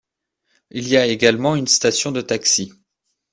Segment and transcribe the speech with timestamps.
[0.71, 2.73] Il y a également une station de taxi.